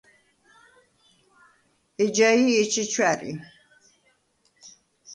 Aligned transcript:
ეჯაი̄ 2.03 2.47
ეჩეჩუ 2.61 3.03
ა̈რი. 3.11 3.31